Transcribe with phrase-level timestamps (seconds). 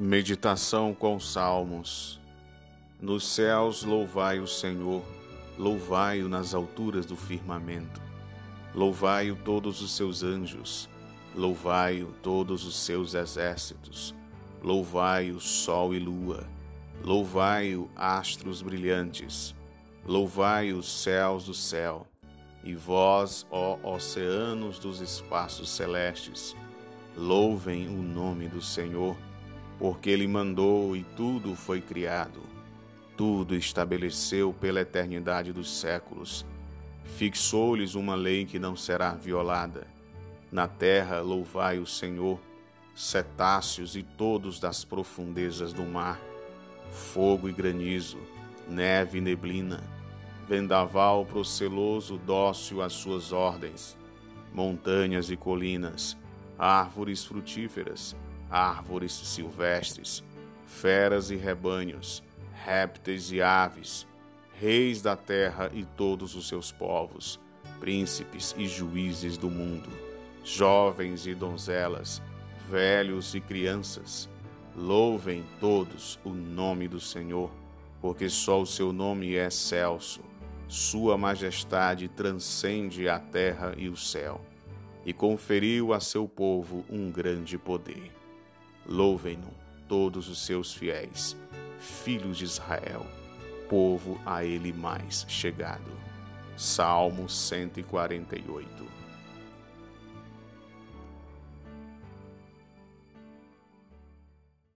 [0.00, 2.20] Meditação com Salmos.
[3.00, 5.02] Nos céus louvai o Senhor,
[5.58, 8.00] louvai-o nas alturas do firmamento.
[8.72, 10.88] Louvai-o todos os seus anjos,
[11.34, 14.14] louvai-o todos os seus exércitos.
[14.62, 16.46] Louvai-o sol e lua,
[17.02, 19.52] louvai-o astros brilhantes.
[20.06, 22.06] Louvai os céus do céu,
[22.62, 26.54] e vós, ó oceanos dos espaços celestes,
[27.16, 29.16] louvem o nome do Senhor
[29.78, 32.40] porque ele mandou e tudo foi criado.
[33.16, 36.44] Tudo estabeleceu pela eternidade dos séculos.
[37.04, 39.86] Fixou-lhes uma lei que não será violada.
[40.50, 42.40] Na terra louvai o Senhor,
[42.94, 46.20] cetáceos e todos das profundezas do mar,
[46.90, 48.18] fogo e granizo,
[48.68, 49.82] neve e neblina,
[50.48, 53.96] vendaval proceloso dócil às suas ordens,
[54.52, 56.16] montanhas e colinas,
[56.58, 58.16] árvores frutíferas,
[58.50, 60.22] árvores silvestres,
[60.66, 62.22] feras e rebanhos,
[62.64, 64.06] répteis e aves,
[64.52, 67.40] reis da terra e todos os seus povos,
[67.80, 69.88] príncipes e juízes do mundo,
[70.44, 72.22] jovens e donzelas,
[72.68, 74.28] velhos e crianças,
[74.76, 77.50] louvem todos o nome do Senhor,
[78.00, 80.20] porque só o seu nome é excelso,
[80.68, 84.40] sua majestade transcende a terra e o céu,
[85.04, 88.17] e conferiu a seu povo um grande poder.
[88.88, 89.50] Louvem-no
[89.86, 91.36] todos os seus fiéis,
[91.78, 93.06] filhos de Israel,
[93.68, 95.92] povo a ele mais chegado.
[96.56, 98.66] Salmo 148